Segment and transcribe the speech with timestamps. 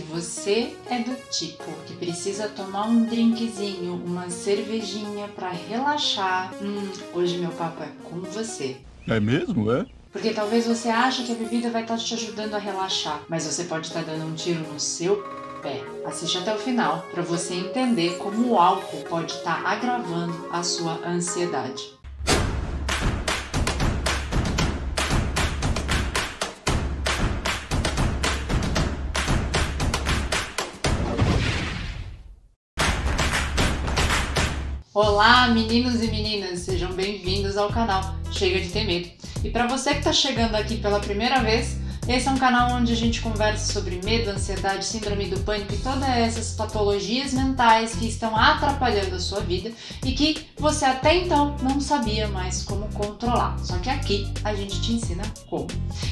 [0.00, 6.90] Se você é do tipo que precisa tomar um drinkzinho, uma cervejinha para relaxar, hum,
[7.12, 8.78] hoje meu papo é com você.
[9.06, 9.84] É mesmo, é?
[10.10, 13.64] Porque talvez você ache que a bebida vai estar te ajudando a relaxar, mas você
[13.64, 15.22] pode estar dando um tiro no seu
[15.62, 15.84] pé.
[16.06, 20.98] Assiste até o final para você entender como o álcool pode estar agravando a sua
[21.06, 21.99] ansiedade.
[35.02, 39.08] Olá, meninos e meninas, sejam bem-vindos ao canal Chega de Ter Medo.
[39.42, 41.78] E para você que está chegando aqui pela primeira vez,
[42.08, 45.78] esse é um canal onde a gente conversa sobre medo, ansiedade, síndrome do pânico e
[45.78, 49.70] todas essas patologias mentais que estão atrapalhando a sua vida
[50.04, 53.56] e que você até então não sabia mais como controlar.
[53.60, 55.68] Só que aqui a gente te ensina como.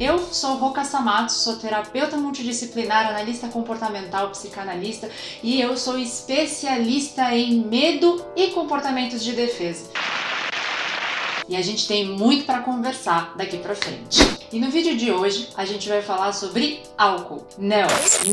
[0.00, 5.10] Eu sou Roca Samato, sou terapeuta multidisciplinar, analista comportamental, psicanalista
[5.42, 9.90] e eu sou especialista em medo e comportamentos de defesa
[11.48, 14.31] e a gente tem muito para conversar daqui para frente.
[14.52, 17.46] E no vídeo de hoje a gente vai falar sobre álcool.
[17.56, 17.86] Não,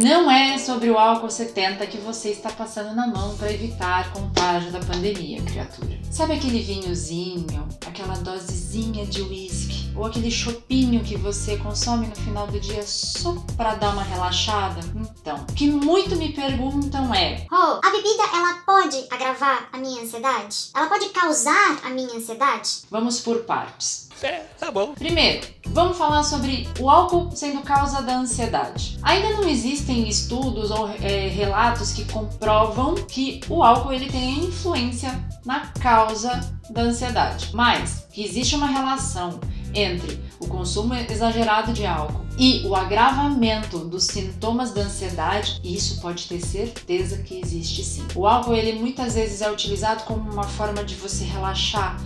[0.00, 4.72] não é sobre o álcool 70 que você está passando na mão para evitar contágio
[4.72, 5.98] da pandemia, criatura.
[6.10, 12.46] Sabe aquele vinhozinho, aquela dosezinha de uísque ou aquele chopinho que você consome no final
[12.46, 14.80] do dia só para dar uma relaxada?
[14.94, 20.02] Então, o que muito me perguntam é: Oh, a bebida ela pode agravar a minha
[20.02, 20.70] ansiedade?
[20.74, 22.82] Ela pode causar a minha ansiedade?
[22.90, 24.06] Vamos por partes.
[24.22, 24.94] É, tá bom.
[24.94, 28.98] Primeiro, vamos falar sobre o álcool sendo causa da ansiedade.
[29.02, 35.12] Ainda não existem estudos ou é, relatos que comprovam que o álcool ele tem influência
[35.44, 39.38] na causa da ansiedade, mas que existe uma relação
[39.76, 46.26] entre o consumo exagerado de álcool e o agravamento dos sintomas da ansiedade, isso pode
[46.26, 48.06] ter certeza que existe sim.
[48.14, 51.98] O álcool ele muitas vezes é utilizado como uma forma de você relaxar,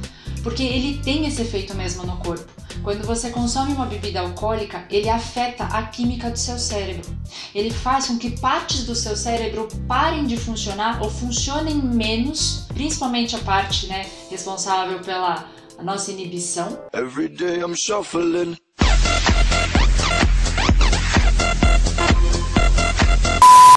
[0.42, 2.60] porque ele tem esse efeito mesmo no corpo.
[2.82, 7.14] Quando você consome uma bebida alcoólica, ele afeta a química do seu cérebro.
[7.54, 13.36] Ele faz com que partes do seu cérebro parem de funcionar ou funcionem menos, principalmente
[13.36, 15.47] a parte né, responsável pela
[15.82, 16.78] nossa inibição.
[16.92, 18.56] Every day I'm shuffling.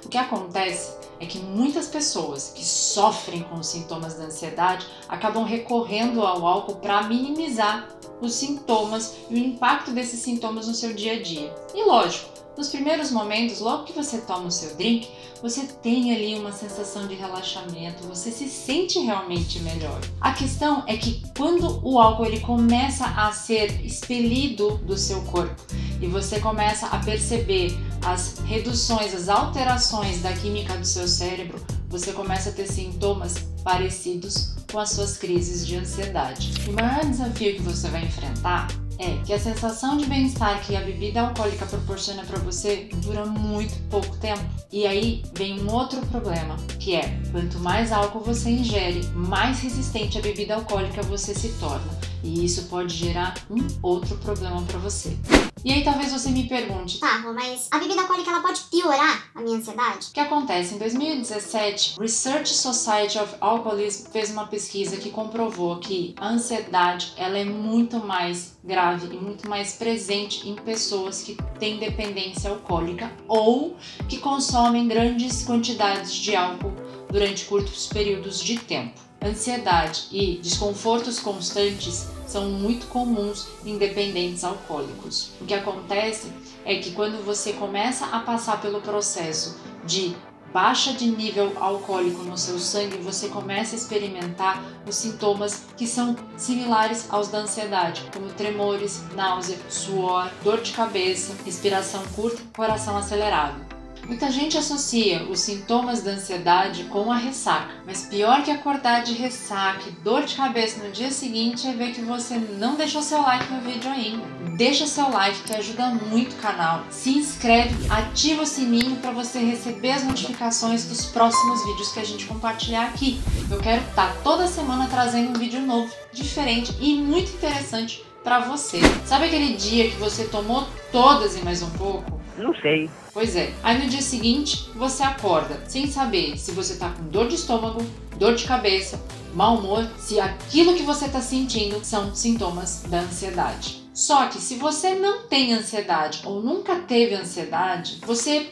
[0.03, 6.21] O que acontece é que muitas pessoas que sofrem com sintomas da ansiedade acabam recorrendo
[6.21, 7.87] ao álcool para minimizar
[8.21, 11.53] os sintomas e o impacto desses sintomas no seu dia a dia.
[11.73, 15.07] E lógico, nos primeiros momentos, logo que você toma o seu drink,
[15.41, 19.99] você tem ali uma sensação de relaxamento, você se sente realmente melhor.
[20.21, 25.61] A questão é que quando o álcool ele começa a ser expelido do seu corpo
[26.01, 31.59] e você começa a perceber as reduções, as alterações da química do seu cérebro,
[31.89, 36.53] você começa a ter sintomas parecidos com as suas crises de ansiedade.
[36.67, 38.67] O maior desafio que você vai enfrentar
[38.99, 43.75] é que a sensação de bem-estar que a bebida alcoólica proporciona para você dura muito
[43.89, 44.43] pouco tempo.
[44.71, 50.17] E aí vem um outro problema, que é quanto mais álcool você ingere, mais resistente
[50.17, 52.12] à bebida alcoólica você se torna.
[52.23, 55.17] E isso pode gerar um outro problema para você.
[55.65, 59.41] E aí talvez você me pergunte, Tá, mas a bebida alcoólica ela pode piorar a
[59.41, 60.07] minha ansiedade?
[60.09, 60.75] O que acontece?
[60.75, 67.37] Em 2017, Research Society of Alcoholism fez uma pesquisa que comprovou que a ansiedade ela
[67.37, 73.77] é muito mais grave e muito mais presente em pessoas que têm dependência alcoólica ou
[74.09, 76.73] que consomem grandes quantidades de álcool
[77.09, 78.99] durante curtos períodos de tempo.
[79.23, 85.31] Ansiedade e desconfortos constantes são muito comuns em dependentes alcoólicos.
[85.39, 86.27] O que acontece
[86.65, 90.13] é que quando você começa a passar pelo processo de
[90.51, 96.15] baixa de nível alcoólico no seu sangue, você começa a experimentar os sintomas que são
[96.37, 103.72] similares aos da ansiedade, como tremores, náusea, suor, dor de cabeça, respiração curta, coração acelerado.
[104.05, 109.13] Muita gente associa os sintomas da ansiedade com a ressaca, mas pior que acordar de
[109.13, 113.21] ressaca e dor de cabeça no dia seguinte é ver que você não deixou seu
[113.21, 114.23] like no vídeo ainda.
[114.57, 116.83] Deixa seu like que ajuda muito o canal.
[116.89, 122.05] Se inscreve, ativa o sininho para você receber as notificações dos próximos vídeos que a
[122.05, 123.21] gente compartilhar aqui.
[123.49, 128.79] Eu quero estar toda semana trazendo um vídeo novo, diferente e muito interessante para você.
[129.05, 132.22] Sabe aquele dia que você tomou todas e mais um pouco?
[132.37, 132.89] Não sei.
[133.13, 133.53] Pois é.
[133.61, 137.85] Aí no dia seguinte você acorda sem saber se você tá com dor de estômago,
[138.17, 139.01] dor de cabeça,
[139.33, 143.83] mau humor, se aquilo que você tá sentindo são sintomas da ansiedade.
[143.93, 148.49] Só que se você não tem ansiedade ou nunca teve ansiedade, você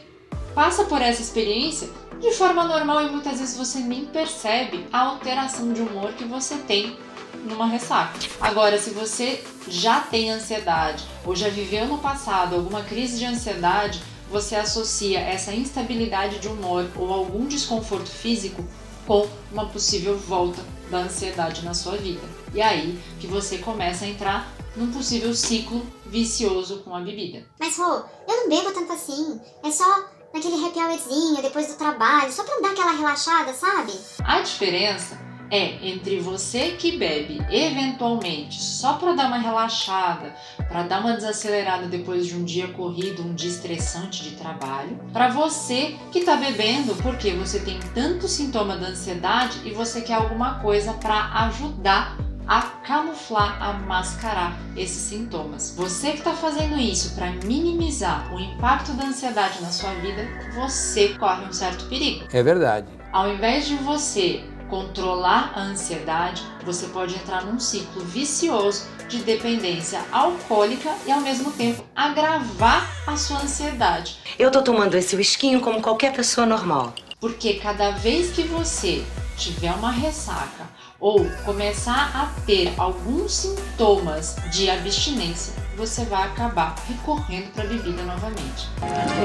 [0.53, 1.89] passa por essa experiência
[2.19, 6.55] de forma normal e muitas vezes você nem percebe a alteração de humor que você
[6.57, 6.95] tem
[7.35, 8.19] numa ressaca.
[8.39, 14.01] Agora, se você já tem ansiedade ou já viveu no passado alguma crise de ansiedade,
[14.29, 18.65] você associa essa instabilidade de humor ou algum desconforto físico
[19.05, 22.21] com uma possível volta da ansiedade na sua vida.
[22.53, 27.45] E aí que você começa a entrar num possível ciclo vicioso com a bebida.
[27.59, 29.39] Mas, Rô, eu não bebo tanto assim.
[29.63, 33.91] É só naquele happy hourzinho depois do trabalho, só pra dar aquela relaxada, sabe?
[34.23, 40.33] A diferença é entre você que bebe eventualmente só para dar uma relaxada,
[40.69, 45.27] para dar uma desacelerada depois de um dia corrido, um dia estressante de trabalho, para
[45.27, 50.59] você que está bebendo porque você tem tanto sintoma da ansiedade e você quer alguma
[50.59, 55.73] coisa para ajudar a camuflar, a mascarar esses sintomas.
[55.77, 61.09] Você que está fazendo isso para minimizar o impacto da ansiedade na sua vida, você
[61.09, 62.25] corre um certo perigo.
[62.33, 62.87] É verdade.
[63.11, 69.99] Ao invés de você controlar a ansiedade, você pode entrar num ciclo vicioso de dependência
[70.13, 74.17] alcoólica e ao mesmo tempo agravar a sua ansiedade.
[74.39, 76.95] Eu tô tomando esse whiskinho como qualquer pessoa normal.
[77.19, 79.03] Porque cada vez que você
[79.35, 87.51] tiver uma ressaca ou começar a ter alguns sintomas de abstinência, você vai acabar recorrendo
[87.51, 88.69] para a bebida novamente.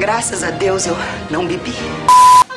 [0.00, 0.96] Graças a Deus eu
[1.30, 1.72] não bebi.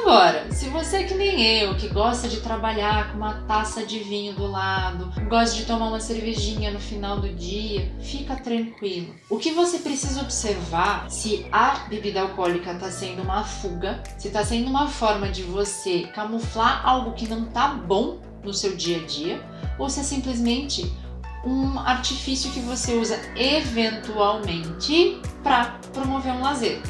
[0.09, 3.99] Agora, se você é que nem eu, que gosta de trabalhar com uma taça de
[3.99, 9.13] vinho do lado, gosta de tomar uma cervejinha no final do dia, fica tranquilo.
[9.29, 14.43] O que você precisa observar se a bebida alcoólica está sendo uma fuga, se está
[14.43, 19.05] sendo uma forma de você camuflar algo que não tá bom no seu dia a
[19.05, 19.39] dia,
[19.77, 20.91] ou se é simplesmente
[21.45, 26.81] um artifício que você usa eventualmente para promover um lazer.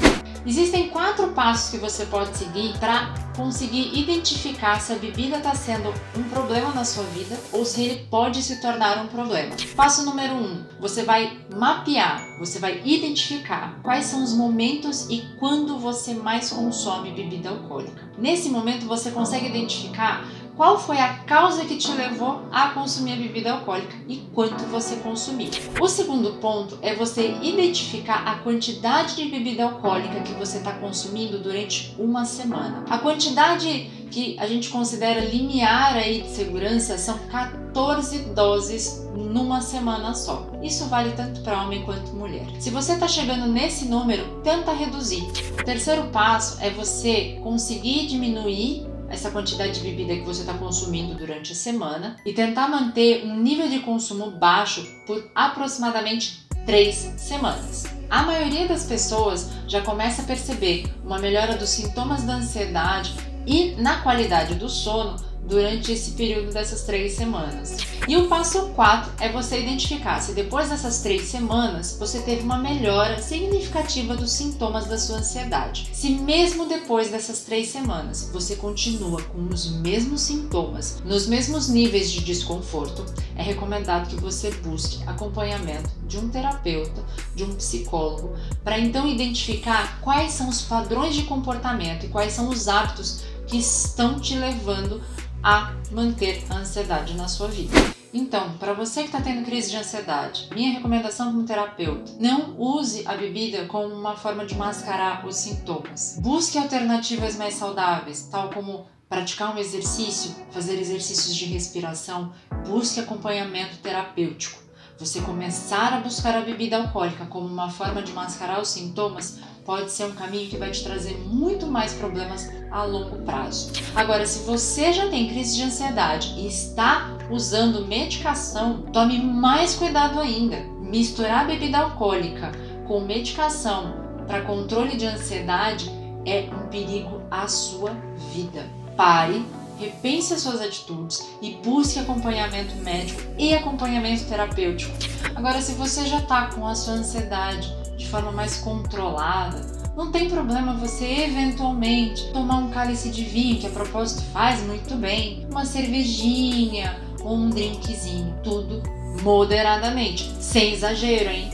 [0.46, 5.92] Existem quatro passos que você pode seguir para conseguir identificar se a bebida está sendo
[6.16, 9.54] um problema na sua vida ou se ele pode se tornar um problema.
[9.76, 15.78] Passo número um: você vai mapear, você vai identificar quais são os momentos e quando
[15.78, 18.10] você mais consome bebida alcoólica.
[18.16, 20.24] Nesse momento você consegue identificar
[20.60, 24.96] qual foi a causa que te levou a consumir a bebida alcoólica e quanto você
[24.96, 25.48] consumiu.
[25.80, 31.38] O segundo ponto é você identificar a quantidade de bebida alcoólica que você está consumindo
[31.38, 32.84] durante uma semana.
[32.90, 40.12] A quantidade que a gente considera limiar aí de segurança são 14 doses numa semana
[40.12, 40.46] só.
[40.62, 42.44] Isso vale tanto para homem quanto mulher.
[42.58, 45.24] Se você está chegando nesse número, tenta reduzir.
[45.58, 51.14] O terceiro passo é você conseguir diminuir essa quantidade de bebida que você está consumindo
[51.14, 57.84] durante a semana e tentar manter um nível de consumo baixo por aproximadamente três semanas.
[58.08, 63.14] A maioria das pessoas já começa a perceber uma melhora dos sintomas da ansiedade
[63.46, 65.16] e na qualidade do sono
[65.46, 67.78] durante esse período dessas três semanas.
[68.08, 72.58] E o passo 4 é você identificar se depois dessas três semanas você teve uma
[72.58, 75.90] melhora significativa dos sintomas da sua ansiedade.
[75.92, 82.10] Se mesmo depois dessas três semanas você continua com os mesmos sintomas, nos mesmos níveis
[82.10, 83.04] de desconforto,
[83.36, 87.04] é recomendado que você busque acompanhamento de um terapeuta,
[87.34, 88.34] de um psicólogo,
[88.64, 93.58] para então identificar quais são os padrões de comportamento e quais são os hábitos que
[93.58, 95.00] estão te levando
[95.42, 97.74] a manter a ansiedade na sua vida.
[98.12, 103.06] Então, para você que está tendo crise de ansiedade, minha recomendação como terapeuta: não use
[103.06, 106.18] a bebida como uma forma de mascarar os sintomas.
[106.20, 112.32] Busque alternativas mais saudáveis, tal como praticar um exercício, fazer exercícios de respiração,
[112.66, 114.69] busque acompanhamento terapêutico.
[115.00, 119.90] Você começar a buscar a bebida alcoólica como uma forma de mascarar os sintomas pode
[119.90, 123.72] ser um caminho que vai te trazer muito mais problemas a longo prazo.
[123.94, 130.20] Agora, se você já tem crise de ansiedade e está usando medicação, tome mais cuidado
[130.20, 130.58] ainda.
[130.80, 132.52] Misturar bebida alcoólica
[132.86, 133.94] com medicação
[134.26, 135.90] para controle de ansiedade
[136.26, 137.92] é um perigo à sua
[138.34, 138.68] vida.
[138.98, 139.42] Pare
[139.80, 144.92] repense as suas atitudes e busque acompanhamento médico e acompanhamento terapêutico.
[145.34, 149.60] Agora, se você já está com a sua ansiedade de forma mais controlada,
[149.96, 154.94] não tem problema você eventualmente tomar um cálice de vinho, que a propósito faz muito
[154.96, 158.82] bem, uma cervejinha ou um drinkzinho, tudo
[159.22, 161.50] moderadamente, sem exagero, hein?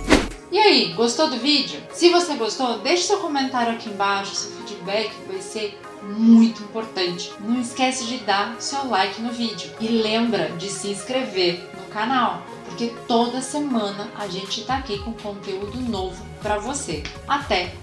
[0.52, 1.80] E aí, gostou do vídeo?
[1.92, 7.32] Se você gostou, deixe seu comentário aqui embaixo, seu feedback vai ser muito importante.
[7.40, 12.42] Não esquece de dar seu like no vídeo e lembra de se inscrever no canal,
[12.66, 17.02] porque toda semana a gente tá aqui com conteúdo novo para você.
[17.26, 17.74] Até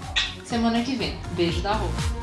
[0.46, 1.18] semana que vem.
[1.36, 2.23] Beijo da Rô.